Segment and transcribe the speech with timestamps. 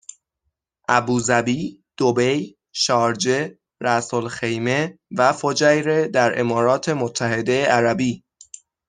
[0.97, 1.61] ابوظبی
[1.99, 3.39] دبی شارجه
[3.83, 8.23] رأسالخیمه و فجیره در امارات متحده عربی